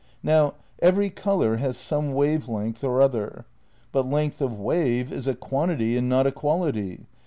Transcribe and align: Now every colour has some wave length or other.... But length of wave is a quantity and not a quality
Now 0.23 0.55
every 0.79 1.11
colour 1.11 1.57
has 1.57 1.77
some 1.77 2.13
wave 2.15 2.49
length 2.49 2.83
or 2.83 3.03
other.... 3.03 3.45
But 3.91 4.09
length 4.09 4.41
of 4.41 4.59
wave 4.59 5.11
is 5.11 5.27
a 5.27 5.35
quantity 5.35 5.95
and 5.95 6.09
not 6.09 6.25
a 6.25 6.31
quality 6.31 7.05